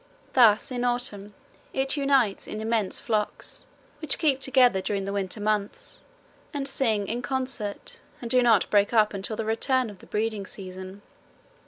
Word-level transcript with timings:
Thus, 0.33 0.71
in 0.71 0.83
autumn 0.83 1.35
it 1.73 1.95
unites 1.95 2.47
in 2.47 2.59
immense 2.59 2.99
flocks, 2.99 3.67
which 3.99 4.17
keep 4.17 4.39
together 4.41 4.81
during 4.81 5.05
the 5.05 5.13
winter 5.13 5.39
months 5.39 6.05
and 6.55 6.67
sing 6.67 7.07
in 7.07 7.21
concert 7.21 7.99
and 8.19 8.27
do 8.31 8.41
not 8.41 8.67
break 8.71 8.93
up 8.93 9.13
until 9.13 9.35
the 9.35 9.45
return 9.45 9.91
of 9.91 9.99
the 9.99 10.07
breeding 10.07 10.47
season. 10.47 11.03